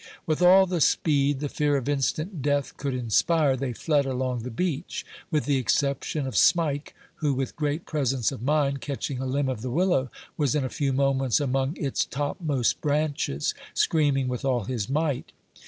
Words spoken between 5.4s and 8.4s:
the exception of Smike, who, with great presence